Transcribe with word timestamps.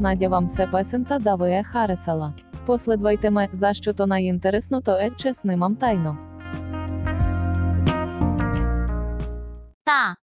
Надя 0.00 0.28
вам 0.28 0.48
се 0.48 0.70
песента 0.70 1.18
да 1.18 1.34
ви 1.34 1.62
харесала. 1.64 2.32
Последвайте 2.66 3.30
ме, 3.30 3.48
за 3.52 3.74
що 3.74 3.92
то 3.92 4.06
найінтересно, 4.06 4.80
то 4.80 4.92
е 4.92 5.10
чеснимам 5.10 5.76
тайно. 5.76 6.16
Та. 9.84 10.19